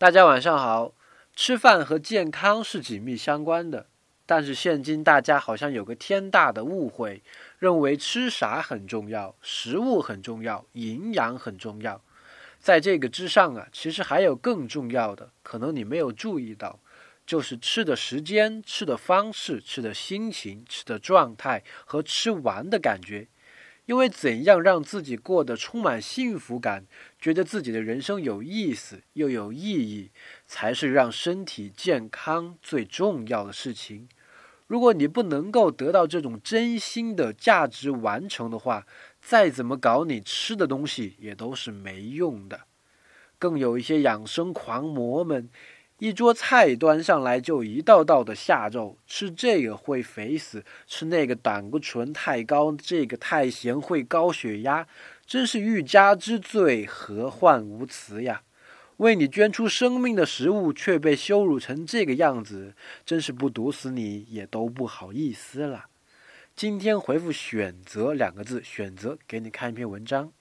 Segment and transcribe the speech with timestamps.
[0.00, 0.94] 大家晚上好。
[1.36, 3.86] 吃饭和健康是紧密相关的，
[4.24, 7.22] 但是现今大家好像有个天大的误会，
[7.58, 12.00] 认为吃啥很重要，食物很重要，营养很重要。
[12.58, 16.80] 在这个之上啊，其实还有更重要的，可能你没有注意到，
[17.26, 23.28] 就是吃的时间、吃的方式、吃的心情、吃的状态和吃完的感觉。
[23.90, 26.86] 因为怎样让自己过得充满幸福感，
[27.20, 30.12] 觉得自己的人生有意思又有意义，
[30.46, 34.08] 才是让身体健康最重要的事情。
[34.68, 38.86] 如果你不能够得到这种真心的价值完成的话，
[39.20, 42.60] 再怎么搞你吃的东西也都是没用的。
[43.40, 45.50] 更有一些养生狂魔们。
[46.00, 54.86] 一桌菜端上来就一道道的下咒，吃这个会肥死，吃那个胆固醇太高，这个太咸会高血压，
[55.26, 58.40] 真是欲加之罪，何患无辞呀！
[58.96, 65.84] 为你捐出生命的食物却被羞辱成这个样子，真是不毒死你也都不好意思了。
[66.56, 70.32] 今天回复“选择”两个字，选择给你看一篇文章。